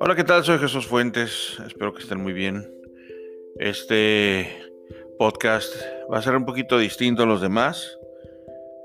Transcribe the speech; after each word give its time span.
Hola, 0.00 0.14
¿qué 0.14 0.24
tal? 0.24 0.44
Soy 0.44 0.58
Jesús 0.58 0.86
Fuentes. 0.86 1.58
Espero 1.66 1.94
que 1.94 2.02
estén 2.02 2.20
muy 2.20 2.32
bien. 2.32 2.72
Este 3.58 4.48
podcast 5.18 5.74
va 6.12 6.18
a 6.18 6.22
ser 6.22 6.36
un 6.36 6.44
poquito 6.44 6.78
distinto 6.78 7.22
a 7.22 7.26
los 7.26 7.40
demás. 7.40 7.98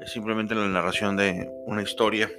Es 0.01 0.12
simplemente 0.12 0.55
la 0.55 0.67
narración 0.67 1.17
de 1.17 1.50
una 1.66 1.82
historia 1.82 2.32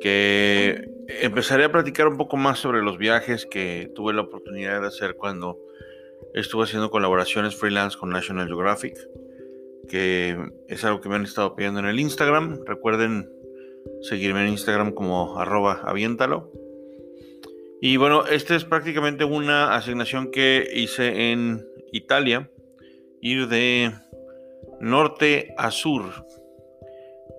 que 0.00 0.88
empezaré 1.20 1.64
a 1.64 1.72
platicar 1.72 2.08
un 2.08 2.16
poco 2.16 2.36
más 2.36 2.58
sobre 2.58 2.82
los 2.82 2.98
viajes 2.98 3.46
que 3.46 3.90
tuve 3.94 4.12
la 4.12 4.22
oportunidad 4.22 4.80
de 4.80 4.86
hacer 4.86 5.16
cuando 5.16 5.58
estuve 6.34 6.64
haciendo 6.64 6.90
colaboraciones 6.90 7.56
freelance 7.56 7.98
con 7.98 8.10
National 8.10 8.46
Geographic, 8.46 8.96
que 9.88 10.36
es 10.68 10.84
algo 10.84 11.00
que 11.00 11.08
me 11.08 11.16
han 11.16 11.24
estado 11.24 11.54
pidiendo 11.54 11.80
en 11.80 11.86
el 11.86 12.00
Instagram. 12.00 12.60
Recuerden 12.66 13.28
seguirme 14.02 14.42
en 14.42 14.48
Instagram 14.48 14.92
como 14.92 15.38
arroba 15.38 15.82
aviéntalo. 15.84 16.50
Y 17.80 17.96
bueno, 17.96 18.26
esta 18.26 18.54
es 18.54 18.64
prácticamente 18.64 19.24
una 19.24 19.74
asignación 19.74 20.30
que 20.30 20.68
hice 20.72 21.32
en 21.32 21.66
Italia, 21.90 22.48
ir 23.20 23.48
de 23.48 23.92
norte 24.80 25.52
a 25.58 25.70
sur 25.72 26.04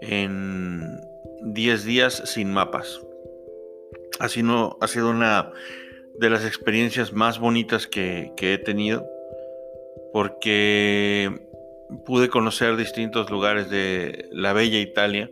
en 0.02 1.00
10 1.44 1.86
días 1.86 2.24
sin 2.26 2.52
mapas. 2.52 3.02
Así 4.20 4.44
no, 4.44 4.78
ha 4.82 4.88
sido 4.88 5.10
una 5.10 5.52
de 6.20 6.30
las 6.30 6.46
experiencias 6.46 7.14
más 7.14 7.40
bonitas 7.40 7.88
que, 7.88 8.34
que 8.36 8.54
he 8.54 8.58
tenido, 8.58 9.06
porque 10.12 11.53
pude 12.06 12.30
conocer 12.30 12.76
distintos 12.76 13.30
lugares 13.30 13.70
de 13.70 14.28
la 14.32 14.54
bella 14.54 14.80
Italia, 14.80 15.30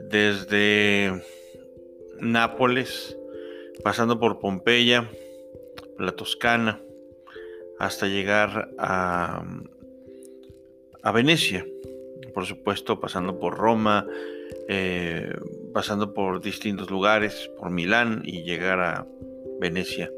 desde 0.00 1.22
Nápoles, 2.20 3.16
pasando 3.82 4.18
por 4.18 4.38
Pompeya, 4.38 5.10
la 5.98 6.12
Toscana, 6.12 6.80
hasta 7.78 8.06
llegar 8.06 8.70
a, 8.78 9.44
a 11.02 11.12
Venecia, 11.12 11.66
por 12.34 12.46
supuesto, 12.46 13.00
pasando 13.00 13.38
por 13.38 13.56
Roma, 13.56 14.06
eh, 14.68 15.34
pasando 15.72 16.14
por 16.14 16.40
distintos 16.40 16.90
lugares, 16.90 17.50
por 17.58 17.70
Milán 17.70 18.22
y 18.24 18.42
llegar 18.42 18.80
a 18.80 19.06
Venecia. 19.60 20.10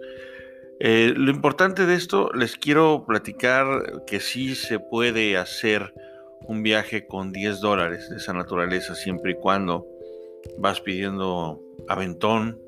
Eh, 0.80 1.12
lo 1.16 1.30
importante 1.30 1.86
de 1.86 1.94
esto, 1.94 2.30
les 2.34 2.56
quiero 2.56 3.04
platicar 3.06 4.04
que 4.06 4.20
sí 4.20 4.54
se 4.54 4.78
puede 4.78 5.36
hacer 5.36 5.92
un 6.42 6.62
viaje 6.62 7.06
con 7.06 7.32
10 7.32 7.60
dólares 7.60 8.08
de 8.10 8.16
esa 8.16 8.32
naturaleza, 8.32 8.94
siempre 8.94 9.32
y 9.32 9.34
cuando 9.34 9.86
vas 10.56 10.80
pidiendo 10.80 11.60
aventón, 11.88 12.60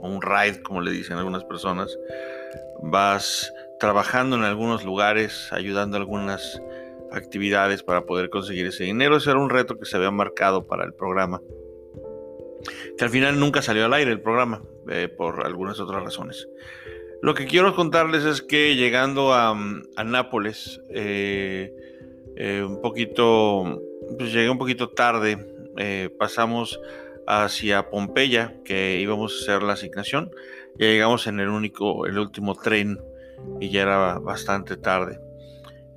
o 0.00 0.08
un 0.08 0.20
ride, 0.20 0.62
como 0.62 0.80
le 0.80 0.90
dicen 0.90 1.16
algunas 1.16 1.44
personas. 1.44 1.96
Vas 2.82 3.52
trabajando 3.80 4.36
en 4.36 4.42
algunos 4.42 4.84
lugares, 4.84 5.52
ayudando 5.52 5.96
a 5.96 6.00
algunas 6.00 6.60
actividades 7.12 7.82
para 7.82 8.04
poder 8.04 8.28
conseguir 8.28 8.66
ese 8.66 8.84
dinero. 8.84 9.16
Ese 9.16 9.30
era 9.30 9.38
un 9.38 9.50
reto 9.50 9.78
que 9.78 9.86
se 9.86 9.96
había 9.96 10.10
marcado 10.10 10.66
para 10.66 10.84
el 10.84 10.92
programa. 10.94 11.40
Que 12.96 13.04
al 13.04 13.10
final 13.10 13.38
nunca 13.38 13.62
salió 13.62 13.86
al 13.86 13.94
aire 13.94 14.10
el 14.10 14.20
programa, 14.20 14.62
eh, 14.90 15.08
por 15.08 15.46
algunas 15.46 15.80
otras 15.80 16.02
razones. 16.02 16.48
Lo 17.20 17.34
que 17.34 17.46
quiero 17.46 17.74
contarles 17.74 18.24
es 18.24 18.42
que 18.42 18.76
llegando 18.76 19.34
a, 19.34 19.56
Nápoles, 20.04 20.80
eh, 20.90 21.74
eh, 22.36 22.62
un 22.62 22.80
poquito, 22.80 23.80
pues 24.18 24.32
llegué 24.32 24.48
un 24.50 24.58
poquito 24.58 24.90
tarde, 24.90 25.38
pasamos 26.18 26.80
hacia 27.28 27.90
Pompeya, 27.90 28.54
que 28.64 28.98
íbamos 29.00 29.32
a 29.32 29.42
hacer 29.42 29.62
la 29.62 29.74
asignación. 29.74 30.30
Ya 30.78 30.86
llegamos 30.86 31.26
en 31.26 31.40
el 31.40 31.48
único, 31.48 32.06
el 32.06 32.18
último 32.18 32.54
tren 32.54 32.98
y 33.60 33.70
ya 33.70 33.82
era 33.82 34.18
bastante 34.18 34.76
tarde. 34.76 35.20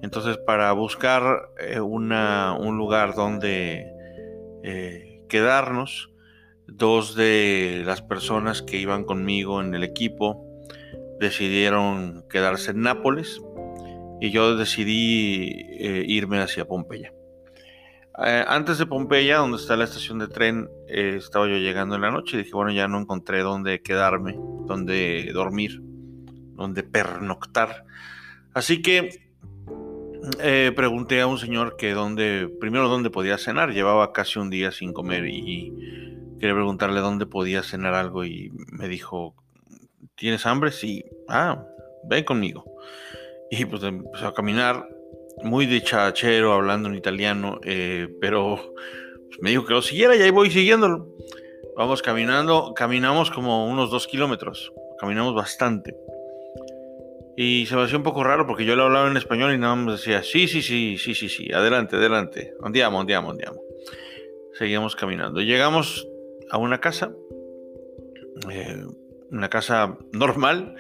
Entonces, 0.01 0.37
para 0.37 0.71
buscar 0.73 1.51
eh, 1.59 1.79
una, 1.79 2.57
un 2.59 2.77
lugar 2.77 3.15
donde 3.15 3.85
eh, 4.63 5.23
quedarnos, 5.29 6.09
dos 6.67 7.15
de 7.15 7.83
las 7.85 8.01
personas 8.01 8.61
que 8.61 8.77
iban 8.77 9.03
conmigo 9.03 9.61
en 9.61 9.73
el 9.73 9.83
equipo 9.83 10.45
decidieron 11.21 12.25
quedarse 12.29 12.71
en 12.71 12.81
Nápoles 12.81 13.39
y 14.19 14.31
yo 14.31 14.57
decidí 14.57 15.51
eh, 15.79 16.03
irme 16.07 16.39
hacia 16.41 16.65
Pompeya. 16.65 17.13
Eh, 18.25 18.43
antes 18.47 18.79
de 18.79 18.87
Pompeya, 18.87 19.37
donde 19.37 19.57
está 19.57 19.77
la 19.77 19.83
estación 19.83 20.17
de 20.17 20.27
tren, 20.27 20.67
eh, 20.87 21.15
estaba 21.17 21.47
yo 21.47 21.57
llegando 21.57 21.95
en 21.95 22.01
la 22.01 22.11
noche 22.11 22.35
y 22.35 22.39
dije, 22.39 22.51
bueno, 22.53 22.71
ya 22.71 22.87
no 22.87 22.99
encontré 22.99 23.41
dónde 23.41 23.81
quedarme, 23.81 24.35
dónde 24.65 25.31
dormir, 25.31 25.79
dónde 26.55 26.83
pernoctar. 26.83 27.85
Así 28.53 28.81
que 28.81 29.31
pregunté 30.75 31.21
a 31.21 31.27
un 31.27 31.37
señor 31.37 31.77
que 31.77 31.93
dónde, 31.93 32.49
primero 32.59 32.89
dónde 32.89 33.11
podía 33.11 33.37
cenar. 33.37 33.73
Llevaba 33.73 34.11
casi 34.11 34.39
un 34.39 34.49
día 34.49 34.71
sin 34.71 34.91
comer 34.91 35.25
y 35.27 35.71
quería 36.39 36.55
preguntarle 36.55 36.99
dónde 36.99 37.27
podía 37.27 37.63
cenar 37.63 37.93
algo 37.93 38.25
y 38.25 38.51
me 38.71 38.87
dijo, 38.87 39.35
¿tienes 40.15 40.45
hambre? 40.45 40.71
Sí. 40.71 41.03
Ah, 41.31 41.65
ven 42.03 42.23
conmigo. 42.23 42.65
Y 43.49 43.65
pues 43.65 43.81
empezó 43.83 44.27
a 44.27 44.33
caminar 44.33 44.87
muy 45.43 45.65
dichachero, 45.65 46.53
hablando 46.53 46.89
en 46.89 46.95
italiano, 46.95 47.59
eh, 47.63 48.07
pero 48.19 48.73
pues, 49.27 49.39
me 49.41 49.49
dijo 49.49 49.65
que 49.65 49.73
lo 49.73 49.81
siguiera 49.81 50.15
y 50.15 50.21
ahí 50.21 50.29
voy 50.29 50.51
siguiéndolo. 50.51 51.07
Vamos 51.77 52.01
caminando, 52.01 52.73
caminamos 52.75 53.31
como 53.31 53.67
unos 53.67 53.89
dos 53.89 54.07
kilómetros, 54.07 54.73
caminamos 54.99 55.33
bastante. 55.33 55.95
Y 57.37 57.65
se 57.65 57.75
me 57.75 57.83
hacía 57.83 57.97
un 57.97 58.03
poco 58.03 58.23
raro 58.23 58.45
porque 58.45 58.65
yo 58.65 58.75
le 58.75 58.83
hablaba 58.83 59.09
en 59.09 59.15
español 59.15 59.53
y 59.53 59.57
nada 59.57 59.75
más 59.75 59.99
decía, 59.99 60.21
sí, 60.21 60.47
sí, 60.47 60.61
sí, 60.61 60.97
sí, 60.97 61.15
sí, 61.15 61.29
sí, 61.29 61.51
adelante, 61.53 61.95
adelante, 61.95 62.53
andiamo, 62.61 62.99
andiamo, 62.99 63.31
andiamo. 63.31 63.61
Seguíamos 64.53 64.95
caminando. 64.95 65.39
Llegamos 65.39 66.07
a 66.51 66.57
una 66.57 66.81
casa, 66.81 67.13
eh, 68.51 68.83
una 69.31 69.49
casa 69.49 69.97
normal, 70.11 70.75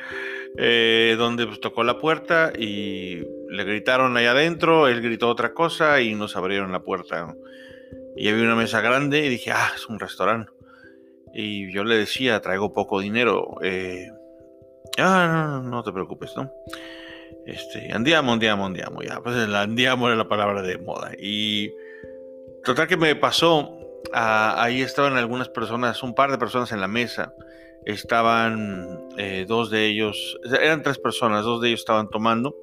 eh, 0.57 1.15
donde 1.17 1.47
pues, 1.47 1.59
tocó 1.59 1.83
la 1.83 1.97
puerta 1.97 2.51
y 2.57 3.21
le 3.49 3.63
gritaron 3.63 4.15
ahí 4.17 4.25
adentro, 4.25 4.87
él 4.87 5.01
gritó 5.01 5.29
otra 5.29 5.53
cosa 5.53 6.01
y 6.01 6.15
nos 6.15 6.35
abrieron 6.35 6.71
la 6.71 6.83
puerta. 6.83 7.35
Y 8.15 8.27
había 8.27 8.43
una 8.43 8.55
mesa 8.55 8.81
grande 8.81 9.25
y 9.25 9.29
dije, 9.29 9.51
ah, 9.51 9.71
es 9.75 9.87
un 9.87 9.99
restaurante. 9.99 10.51
Y 11.33 11.71
yo 11.71 11.83
le 11.83 11.95
decía, 11.95 12.41
traigo 12.41 12.73
poco 12.73 12.99
dinero. 12.99 13.55
Eh, 13.61 14.09
ah, 14.97 15.61
no, 15.63 15.69
no, 15.69 15.83
te 15.83 15.91
preocupes, 15.91 16.33
¿no? 16.35 16.51
Este, 17.45 17.91
andiamo, 17.91 18.33
andiamo, 18.33 18.65
andiamo, 18.65 19.01
ya. 19.01 19.21
Pues 19.21 19.37
el 19.37 19.55
andiamo 19.55 20.07
era 20.07 20.17
la 20.17 20.27
palabra 20.27 20.61
de 20.61 20.77
moda. 20.77 21.11
Y 21.17 21.71
total 22.63 22.87
que 22.87 22.97
me 22.97 23.15
pasó, 23.15 23.80
ah, 24.13 24.55
ahí 24.61 24.81
estaban 24.81 25.17
algunas 25.17 25.49
personas, 25.49 26.03
un 26.03 26.13
par 26.13 26.31
de 26.31 26.37
personas 26.37 26.71
en 26.71 26.81
la 26.81 26.87
mesa 26.87 27.33
estaban 27.85 29.09
eh, 29.17 29.45
dos 29.47 29.69
de 29.71 29.87
ellos, 29.87 30.39
eran 30.43 30.83
tres 30.83 30.99
personas, 30.99 31.43
dos 31.43 31.61
de 31.61 31.69
ellos 31.69 31.79
estaban 31.79 32.09
tomando 32.09 32.55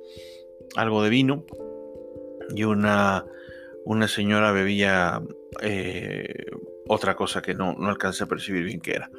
algo 0.77 1.03
de 1.03 1.11
vino 1.11 1.45
y 2.55 2.65
una, 2.65 3.25
una 3.85 4.09
señora 4.09 4.53
bebía 4.53 5.21
eh, 5.61 6.47
otra 6.87 7.17
cosa 7.17 7.43
que 7.43 7.55
no, 7.55 7.75
no 7.75 7.89
alcancé 7.89 8.25
a 8.25 8.27
percibir 8.27 8.65
bien 8.65 8.81
qué 8.81 8.93
era. 8.93 9.11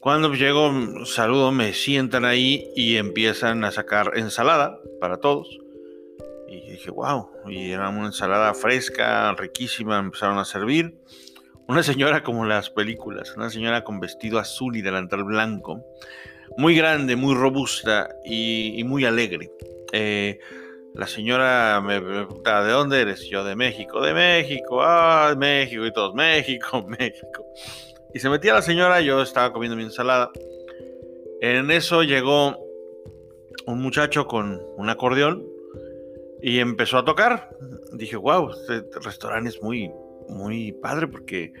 Cuando 0.00 0.32
llego, 0.32 1.04
saludo, 1.04 1.52
me 1.52 1.74
sientan 1.74 2.24
ahí 2.24 2.70
y 2.74 2.96
empiezan 2.96 3.64
a 3.64 3.70
sacar 3.70 4.12
ensalada 4.16 4.80
para 4.98 5.18
todos. 5.18 5.58
Y 6.50 6.72
dije, 6.72 6.90
wow, 6.90 7.30
y 7.46 7.70
era 7.70 7.88
una 7.90 8.06
ensalada 8.06 8.52
fresca, 8.54 9.32
riquísima, 9.36 10.00
empezaron 10.00 10.36
a 10.36 10.44
servir. 10.44 10.96
Una 11.68 11.84
señora 11.84 12.24
como 12.24 12.44
las 12.44 12.70
películas, 12.70 13.36
una 13.36 13.50
señora 13.50 13.84
con 13.84 14.00
vestido 14.00 14.40
azul 14.40 14.76
y 14.76 14.82
delantal 14.82 15.22
blanco, 15.22 15.84
muy 16.56 16.74
grande, 16.74 17.14
muy 17.14 17.36
robusta 17.36 18.08
y, 18.24 18.82
muy 18.82 19.04
alegre. 19.04 19.52
Eh, 19.92 20.40
la 20.92 21.06
señora 21.06 21.80
me 21.80 22.00
preguntaba, 22.00 22.64
¿de 22.64 22.72
dónde 22.72 23.00
eres? 23.00 23.28
Yo, 23.30 23.44
de 23.44 23.54
México, 23.54 24.02
de 24.02 24.12
México, 24.12 24.82
ah, 24.82 25.32
México 25.38 25.86
y 25.86 25.92
todos, 25.92 26.16
México, 26.16 26.84
México. 26.88 27.46
Y 28.12 28.18
se 28.18 28.28
metía 28.28 28.54
la 28.54 28.62
señora, 28.62 29.00
yo 29.00 29.22
estaba 29.22 29.52
comiendo 29.52 29.76
mi 29.76 29.84
ensalada. 29.84 30.32
En 31.40 31.70
eso 31.70 32.02
llegó 32.02 32.58
un 33.66 33.80
muchacho 33.80 34.26
con 34.26 34.60
un 34.76 34.90
acordeón 34.90 35.49
y 36.42 36.58
empezó 36.58 36.98
a 36.98 37.04
tocar. 37.04 37.50
Dije, 37.92 38.16
wow, 38.16 38.50
este 38.50 38.84
restaurante 39.00 39.50
es 39.50 39.62
muy, 39.62 39.90
muy 40.28 40.72
padre 40.72 41.06
porque 41.06 41.52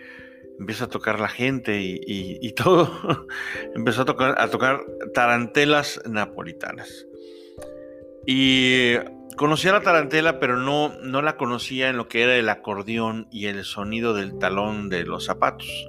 empieza 0.58 0.84
a 0.84 0.88
tocar 0.88 1.20
la 1.20 1.28
gente 1.28 1.80
y, 1.80 2.52
todo. 2.56 3.26
Empezó 3.74 4.02
a 4.02 4.04
tocar, 4.04 4.34
a 4.38 4.48
tocar 4.48 4.80
tarantelas 5.14 6.00
napolitanas. 6.06 7.06
Y 8.26 8.94
conocía 9.36 9.72
la 9.72 9.80
tarantela, 9.80 10.38
pero 10.38 10.58
no, 10.58 10.90
no 11.02 11.22
la 11.22 11.36
conocía 11.36 11.88
en 11.88 11.96
lo 11.96 12.08
que 12.08 12.22
era 12.22 12.36
el 12.36 12.48
acordeón 12.48 13.26
y 13.30 13.46
el 13.46 13.64
sonido 13.64 14.14
del 14.14 14.38
talón 14.38 14.88
de 14.88 15.04
los 15.04 15.24
zapatos. 15.24 15.88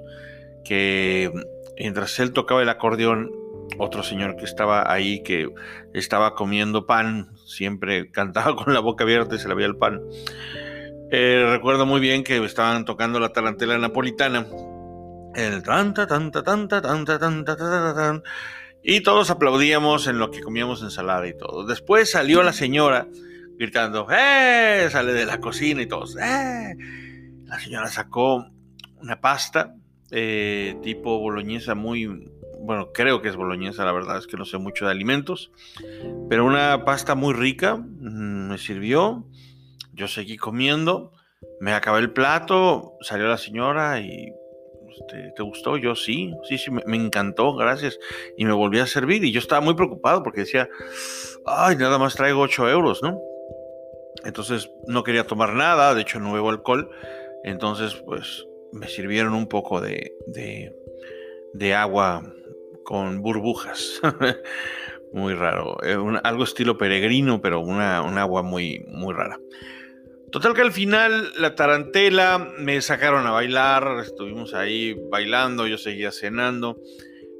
Que 0.64 1.30
mientras 1.78 2.18
él 2.18 2.32
tocaba 2.32 2.62
el 2.62 2.68
acordeón, 2.68 3.30
otro 3.78 4.02
señor 4.02 4.36
que 4.36 4.44
estaba 4.44 4.90
ahí, 4.90 5.22
que 5.22 5.50
estaba 5.92 6.34
comiendo 6.34 6.86
pan, 6.86 7.30
siempre 7.54 8.10
cantaba 8.12 8.56
con 8.56 8.74
la 8.74 8.80
boca 8.80 9.04
abierta 9.04 9.34
y 9.36 9.38
se 9.38 9.48
le 9.48 9.54
veía 9.54 9.68
el 9.68 9.76
pan. 9.76 10.00
Eh, 11.10 11.46
recuerdo 11.50 11.84
muy 11.84 12.00
bien 12.00 12.24
que 12.24 12.42
estaban 12.44 12.84
tocando 12.84 13.20
la 13.20 13.32
tarantela 13.32 13.76
napolitana. 13.78 14.46
El 15.34 15.62
tanta, 15.62 16.06
tanta, 16.06 16.42
tanta, 16.42 16.82
tanta, 16.82 17.18
tanta, 17.18 17.56
tanta, 17.56 17.94
tanta, 17.94 18.30
y 18.82 19.00
todos 19.02 19.30
aplaudíamos 19.30 20.06
en 20.08 20.18
lo 20.18 20.30
que 20.30 20.40
comíamos 20.40 20.82
ensalada 20.82 21.26
y 21.26 21.36
todo. 21.36 21.64
Después 21.64 22.10
salió 22.10 22.42
la 22.42 22.52
señora 22.52 23.06
gritando, 23.58 24.06
¡eh! 24.10 24.88
Sale 24.90 25.12
de 25.12 25.24
la 25.24 25.40
cocina 25.40 25.82
y 25.82 25.86
todos, 25.86 26.16
¡eh! 26.16 26.76
La 27.44 27.60
señora 27.60 27.88
sacó 27.88 28.46
una 29.00 29.20
pasta 29.20 29.74
eh, 30.10 30.76
tipo 30.82 31.18
boloñesa 31.18 31.74
muy, 31.74 32.30
bueno, 32.62 32.92
creo 32.92 33.22
que 33.22 33.28
es 33.28 33.36
boloñesa, 33.36 33.84
la 33.84 33.92
verdad 33.92 34.18
es 34.18 34.26
que 34.26 34.36
no 34.36 34.44
sé 34.44 34.58
mucho 34.58 34.86
de 34.86 34.92
alimentos, 34.92 35.50
pero 36.28 36.44
una 36.44 36.84
pasta 36.84 37.14
muy 37.14 37.34
rica, 37.34 37.76
mm, 37.76 38.50
me 38.50 38.58
sirvió, 38.58 39.26
yo 39.92 40.08
seguí 40.08 40.36
comiendo, 40.36 41.12
me 41.60 41.74
acabé 41.74 42.00
el 42.00 42.12
plato, 42.12 42.96
salió 43.00 43.26
la 43.26 43.38
señora 43.38 44.00
y 44.00 44.32
este, 44.92 45.32
¿te 45.34 45.42
gustó? 45.42 45.76
Yo 45.76 45.94
sí, 45.94 46.32
sí, 46.48 46.58
sí, 46.58 46.70
me, 46.70 46.96
encantó, 46.96 47.54
gracias. 47.54 47.98
Y 48.36 48.44
me 48.44 48.52
volví 48.52 48.78
a 48.78 48.86
servir 48.86 49.24
y 49.24 49.32
yo 49.32 49.40
estaba 49.40 49.60
muy 49.60 49.74
preocupado 49.74 50.22
porque 50.22 50.40
decía, 50.40 50.68
ay, 51.46 51.76
nada 51.76 51.98
más 51.98 52.14
traigo 52.14 52.40
8 52.40 52.68
euros, 52.68 53.02
¿no? 53.02 53.20
Entonces 54.24 54.70
no 54.86 55.02
quería 55.02 55.26
tomar 55.26 55.54
nada, 55.54 55.94
de 55.94 56.02
hecho 56.02 56.20
no 56.20 56.32
bebo 56.32 56.50
alcohol. 56.50 56.90
Entonces, 57.44 57.94
pues 58.06 58.46
me 58.72 58.88
sirvieron 58.88 59.34
un 59.34 59.46
poco 59.46 59.80
de, 59.80 60.12
agua 61.74 62.22
con 62.84 63.22
burbujas. 63.22 64.00
muy 65.12 65.34
raro. 65.34 65.78
Eh, 65.82 65.96
algo 66.24 66.44
estilo 66.44 66.78
peregrino, 66.78 67.40
pero 67.40 67.60
una, 67.60 68.02
un 68.02 68.18
agua 68.18 68.42
muy, 68.42 68.84
muy 68.88 69.14
rara. 69.14 69.38
Total 70.30 70.54
que 70.54 70.62
al 70.62 70.72
final 70.72 71.30
la 71.36 71.54
tarantela 71.54 72.38
me 72.58 72.80
sacaron 72.80 73.26
a 73.26 73.32
bailar, 73.32 73.98
estuvimos 74.02 74.54
ahí 74.54 74.96
bailando, 75.10 75.66
yo 75.66 75.76
seguía 75.76 76.10
cenando. 76.10 76.78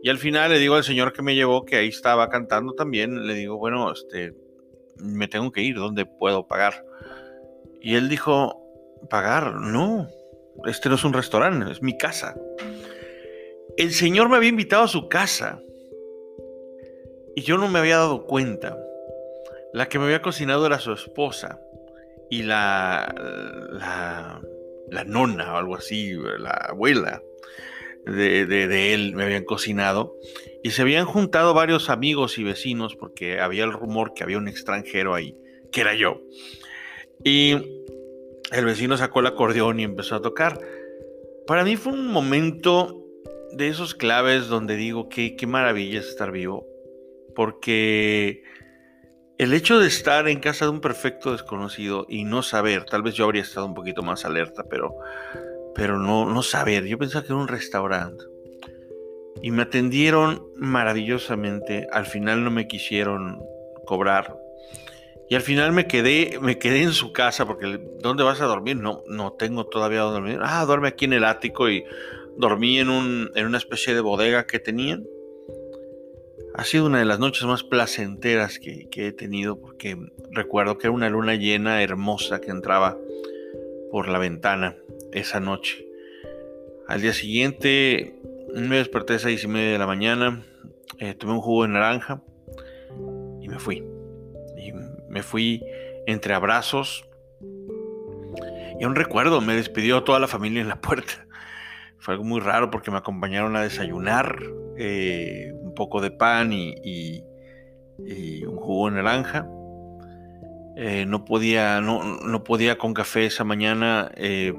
Y 0.03 0.11
al 0.11 0.19
final 0.19 0.51
le 0.51 0.59
digo 0.59 0.75
al 0.75 0.85
señor 0.85 1.13
que 1.15 1.23
me 1.23 1.35
llevó, 1.35 1.65
que 1.65 1.77
ahí 1.77 1.89
estaba 1.89 2.29
cantando 2.29 2.75
también, 2.75 3.27
le 3.27 3.35
digo, 3.35 3.57
bueno, 3.57 3.91
este, 3.93 4.35
me 4.97 5.27
tengo 5.27 5.51
que 5.53 5.63
ir, 5.63 5.77
¿dónde 5.77 6.05
puedo 6.05 6.47
pagar? 6.47 6.85
Y 7.81 7.95
él 7.95 8.11
dijo, 8.11 8.61
pagar, 9.09 9.55
no, 9.55 10.09
este 10.67 10.89
no 10.89 10.97
es 10.97 11.05
un 11.05 11.15
restaurante, 11.15 11.73
es 11.73 11.83
mi 11.83 11.97
casa. 11.97 12.35
El 13.77 13.93
señor 13.93 14.29
me 14.29 14.37
había 14.37 14.51
invitado 14.51 14.85
a 14.85 14.89
su 14.89 15.09
casa 15.09 15.63
y 17.35 17.43
yo 17.43 17.57
no 17.59 17.69
me 17.69 17.79
había 17.79 17.97
dado 17.97 18.27
cuenta. 18.27 18.79
La 19.73 19.89
que 19.89 19.99
me 19.99 20.05
había 20.05 20.21
cocinado 20.21 20.67
era 20.67 20.79
su 20.79 20.93
esposa 20.93 21.61
y 22.29 22.43
la, 22.43 23.15
la, 24.91 25.05
nona 25.05 25.55
o 25.55 25.57
algo 25.57 25.77
así, 25.77 26.13
la 26.39 26.51
abuela 26.51 27.23
de, 28.05 28.95
él 28.95 29.15
me 29.15 29.25
habían 29.25 29.45
cocinado 29.45 30.17
y 30.63 30.71
se 30.71 30.83
habían 30.83 31.07
juntado 31.07 31.55
varios 31.55 31.89
amigos 31.89 32.39
y 32.39 32.45
vecinos 32.45 32.97
porque 32.97 33.41
había 33.41 33.65
el 33.65 33.73
rumor 33.73 34.13
que 34.15 34.25
había 34.25 34.39
un 34.39 34.49
extranjero 34.49 35.15
ahí, 35.15 35.37
que 35.71 35.81
era 35.81 35.95
yo. 35.95 36.21
Y 37.25 37.53
el 38.51 38.65
vecino 38.65 38.97
sacó 38.97 39.21
el 39.21 39.27
acordeón 39.27 39.81
y 39.81 39.85
empezó 39.85 40.17
a 40.17 40.23
tocar. 40.23 40.59
Para 41.47 41.65
mí 41.65 41.77
fue 41.77 41.93
un 41.93 42.09
momento 42.09 43.02
de 43.53 43.69
esos 43.69 43.95
claves 43.95 44.49
donde 44.49 44.77
digo 44.77 45.09
que 45.09 45.37
qué 45.37 45.47
maravilla 45.47 46.01
es 46.01 46.09
estar 46.09 46.31
vivo, 46.31 46.67
porque 47.35 48.43
el 49.39 49.55
hecho 49.55 49.79
de 49.79 49.89
estar 49.89 50.29
en 50.29 50.41
casa 50.41 50.67
de 50.67 50.71
un 50.71 50.81
perfecto 50.81 51.33
desconocido 51.33 52.07
y 52.09 52.25
no 52.25 52.43
saber, 52.43 52.85
tal 52.85 53.03
vez 53.03 53.15
yo 53.15 53.25
habría 53.25 53.43
estado 53.43 53.67
un 53.67 53.75
poquito 53.75 54.03
más 54.03 54.25
alerta, 54.25 54.65
pero, 54.69 54.95
pero 55.75 55.99
no, 55.99 56.27
no 56.27 56.43
saber, 56.43 56.85
yo 56.85 56.99
pensaba 56.99 57.23
que 57.25 57.33
era 57.33 57.41
un 57.41 57.49
restaurante. 57.49 58.25
Y 59.43 59.51
me 59.51 59.63
atendieron 59.63 60.47
maravillosamente, 60.57 61.89
al 61.93 62.07
final 62.07 62.45
no 62.45 62.51
me 62.51 62.69
quisieron 62.69 63.43
cobrar. 63.85 64.39
Y 65.29 65.35
al 65.35 65.43
final 65.43 65.73
me 65.73 65.87
quedé, 65.87 66.39
me 66.41 66.59
quedé 66.59 66.83
en 66.83 66.93
su 66.93 67.13
casa 67.13 67.47
porque 67.47 67.81
¿dónde 68.01 68.23
vas 68.23 68.41
a 68.41 68.45
dormir? 68.45 68.77
No, 68.77 69.03
no 69.09 69.33
tengo 69.33 69.67
todavía 69.67 70.01
dónde 70.01 70.21
dormir. 70.21 70.41
Ah, 70.43 70.65
duerme 70.67 70.89
aquí 70.89 71.07
en 71.07 71.15
el 71.15 71.25
ático 71.25 71.71
y 71.71 71.85
dormí 72.37 72.79
en, 72.79 72.89
un, 72.89 73.31
en 73.35 73.47
una 73.47 73.59
especie 73.59 73.95
de 73.95 74.01
bodega 74.01 74.47
que 74.47 74.59
tenían 74.59 75.05
ha 76.55 76.65
sido 76.65 76.87
una 76.87 76.99
de 76.99 77.05
las 77.05 77.19
noches 77.19 77.45
más 77.45 77.63
placenteras 77.63 78.59
que, 78.59 78.89
he 78.95 79.13
tenido 79.13 79.59
porque 79.59 79.97
recuerdo 80.31 80.77
que 80.77 80.87
era 80.87 80.95
una 80.95 81.09
luna 81.09 81.35
llena 81.35 81.83
hermosa 81.83 82.41
que 82.41 82.51
entraba 82.51 82.99
por 83.91 84.09
la 84.09 84.19
ventana 84.19 84.77
esa 85.13 85.41
noche. 85.41 85.87
Al 86.89 87.01
día 87.01 87.15
siguiente 87.15 88.15
me 88.55 88.77
desperté 88.77 89.15
a 89.15 89.19
seis 89.19 89.45
y 89.45 89.49
media 89.49 89.73
de 89.73 89.79
la 89.79 89.87
mañana, 89.87 90.45
eh, 90.99 91.15
tomé 91.15 91.33
un 91.33 91.41
jugo 91.41 91.63
de 91.63 91.71
naranja 91.71 92.23
y 93.41 93.49
me 93.49 93.59
fui. 93.59 93.83
Y 94.59 94.73
me 95.09 95.23
fui 95.23 95.65
entre 96.07 96.35
abrazos. 96.35 97.09
Y 98.79 98.85
aún 98.85 98.95
recuerdo, 98.95 99.41
me 99.41 99.55
despidió 99.55 100.03
toda 100.03 100.19
la 100.19 100.29
familia 100.29 100.61
en 100.61 100.69
la 100.69 100.81
puerta. 100.81 101.27
Fue 102.03 102.15
algo 102.15 102.25
muy 102.25 102.41
raro 102.41 102.71
porque 102.71 102.91
me 102.91 102.99
acompañaron 102.99 103.57
a 103.57 103.63
desayunar. 103.63 104.37
Eh, 104.77 105.53
un 105.61 105.75
poco 105.75 106.01
de 106.01 106.11
pan 106.11 106.53
y, 106.53 107.23
un 108.47 108.57
jugo 108.57 108.91
de 108.91 108.97
naranja. 108.97 109.49
Eh, 110.77 111.05
no, 111.07 111.25
podía, 111.25 111.81
no, 111.81 112.45
podía 112.45 112.79
con 112.79 112.95
café 112.95 113.27
esa 113.27 113.45
mañana, 113.45 114.11
eh, 114.17 114.55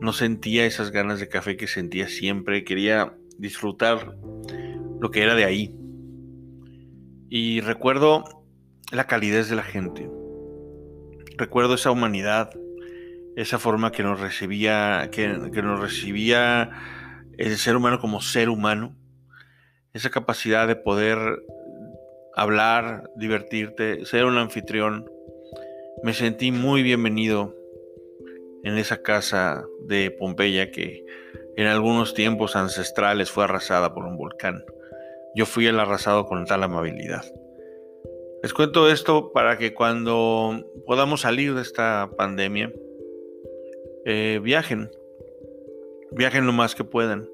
no 0.00 0.12
sentía 0.12 0.66
esas 0.66 0.90
ganas 0.90 1.20
de 1.20 1.28
café 1.28 1.56
que 1.56 1.68
sentía 1.68 2.08
siempre, 2.08 2.64
quería 2.64 3.14
disfrutar 3.38 4.16
lo 5.00 5.10
que 5.10 5.22
era 5.22 5.34
de 5.34 5.44
ahí. 5.44 5.74
Y 7.30 7.60
recuerdo 7.60 8.24
la 8.92 9.06
calidez 9.06 9.48
de 9.48 9.56
la 9.56 9.62
gente, 9.62 10.10
recuerdo 11.36 11.74
esa 11.74 11.90
humanidad, 11.90 12.50
esa 13.40 13.60
forma 13.60 13.92
que 13.92 14.02
nos 14.02 14.18
recibía, 14.18 15.10
que 15.12 15.28
nos 15.28 15.80
recibía 15.80 16.70
el 17.36 17.56
ser 17.56 17.76
humano 17.76 18.00
como 18.00 18.20
ser 18.20 18.48
humano 18.48 18.96
esa 19.94 20.10
capacidad 20.10 20.66
de 20.66 20.74
poder 20.74 21.18
hablar, 22.34 23.10
divertirte, 23.16 24.04
ser 24.04 24.24
un 24.24 24.38
anfitrión. 24.38 25.08
Me 26.02 26.14
sentí 26.14 26.50
muy 26.50 26.82
bienvenido 26.82 27.54
en 28.64 28.76
esa 28.76 29.02
casa 29.02 29.64
de 29.86 30.10
Pompeya 30.10 30.72
que 30.72 31.04
en 31.56 31.68
algunos 31.68 32.14
tiempos 32.14 32.56
ancestrales 32.56 33.30
fue 33.30 33.44
arrasada 33.44 33.94
por 33.94 34.04
un 34.04 34.16
volcán. 34.16 34.64
Yo 35.36 35.46
fui 35.46 35.68
el 35.68 35.78
arrasado 35.78 36.26
con 36.26 36.44
tal 36.44 36.64
amabilidad. 36.64 37.24
Les 38.42 38.52
cuento 38.52 38.90
esto 38.90 39.30
para 39.32 39.58
que 39.58 39.74
cuando 39.74 40.64
podamos 40.86 41.20
salir 41.20 41.54
de 41.54 41.62
esta 41.62 42.10
pandemia, 42.16 42.72
eh, 44.10 44.40
viajen, 44.42 44.90
viajen 46.12 46.46
lo 46.46 46.52
más 46.54 46.74
que 46.74 46.82
puedan. 46.82 47.28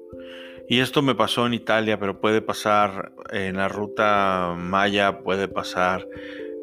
Y 0.67 0.81
esto 0.81 1.01
me 1.01 1.15
pasó 1.15 1.45
en 1.45 1.53
Italia, 1.53 1.97
pero 1.97 2.19
puede 2.19 2.41
pasar 2.41 3.13
en 3.31 3.55
la 3.55 3.69
ruta 3.69 4.55
maya, 4.57 5.19
puede 5.19 5.47
pasar 5.47 6.05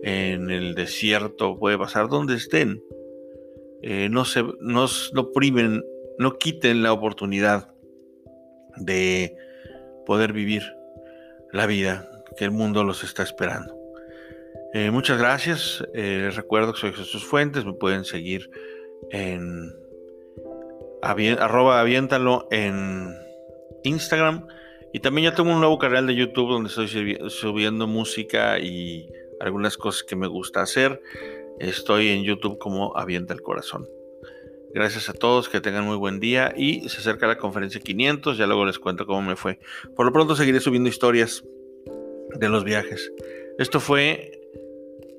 en 0.02 0.50
el 0.50 0.74
desierto, 0.74 1.58
puede 1.58 1.78
pasar 1.78 2.08
donde 2.08 2.34
estén. 2.34 2.84
Eh, 3.80 4.08
no, 4.10 4.26
se, 4.26 4.42
no, 4.60 4.84
no 5.14 5.32
priven, 5.32 5.82
no 6.18 6.36
quiten 6.36 6.82
la 6.82 6.92
oportunidad 6.92 7.72
de 8.76 9.34
poder 10.04 10.34
vivir 10.34 10.62
la 11.52 11.64
vida 11.64 12.06
que 12.36 12.44
el 12.44 12.50
mundo 12.50 12.84
los 12.84 13.02
está 13.02 13.22
esperando. 13.22 13.74
Eh, 14.74 14.90
muchas 14.90 15.18
gracias. 15.18 15.82
Les 15.94 16.36
recuerdo 16.36 16.74
que 16.74 16.80
soy 16.80 16.92
Jesús 16.92 17.24
Fuentes. 17.24 17.64
Me 17.64 17.72
pueden 17.72 18.04
seguir 18.04 18.50
en 19.10 19.81
arroba 21.02 21.80
aviéntalo 21.80 22.48
en 22.50 23.14
Instagram. 23.84 24.46
Y 24.92 25.00
también 25.00 25.30
ya 25.30 25.34
tengo 25.34 25.50
un 25.50 25.60
nuevo 25.60 25.78
canal 25.78 26.06
de 26.06 26.14
YouTube 26.14 26.50
donde 26.50 26.68
estoy 26.68 26.88
subiendo 27.30 27.86
música 27.86 28.58
y 28.58 29.08
algunas 29.40 29.76
cosas 29.76 30.02
que 30.02 30.16
me 30.16 30.26
gusta 30.26 30.62
hacer. 30.62 31.00
Estoy 31.58 32.08
en 32.08 32.24
YouTube 32.24 32.58
como 32.58 32.96
Avienta 32.96 33.34
el 33.34 33.42
Corazón. 33.42 33.88
Gracias 34.74 35.08
a 35.08 35.12
todos, 35.12 35.48
que 35.48 35.60
tengan 35.60 35.84
muy 35.84 35.96
buen 35.96 36.18
día 36.18 36.54
y 36.56 36.88
se 36.88 36.98
acerca 36.98 37.26
la 37.26 37.36
conferencia 37.36 37.80
500, 37.80 38.38
ya 38.38 38.46
luego 38.46 38.64
les 38.64 38.78
cuento 38.78 39.04
cómo 39.04 39.20
me 39.20 39.36
fue. 39.36 39.58
Por 39.94 40.06
lo 40.06 40.12
pronto 40.12 40.34
seguiré 40.34 40.60
subiendo 40.60 40.88
historias 40.88 41.44
de 42.34 42.48
los 42.48 42.64
viajes. 42.64 43.12
Esto 43.58 43.80
fue 43.80 44.40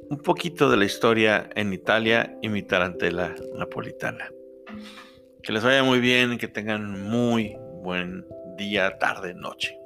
un 0.09 0.17
poquito 0.17 0.71
de 0.71 0.77
la 0.77 0.85
historia 0.85 1.49
en 1.55 1.71
Italia 1.71 2.37
y 2.41 2.49
mi 2.49 2.63
tarantela 2.63 3.35
napolitana. 3.55 4.31
Que 5.43 5.51
les 5.51 5.61
vaya 5.61 5.83
muy 5.83 5.99
bien, 5.99 6.37
que 6.37 6.47
tengan 6.47 7.01
muy 7.01 7.57
buen 7.81 8.25
día, 8.57 8.97
tarde, 8.97 9.33
noche. 9.33 9.77